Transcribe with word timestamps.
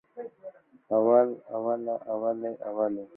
اول، 0.95 1.29
اوله، 1.55 1.95
اولې، 2.13 2.51
اولو 2.67 3.03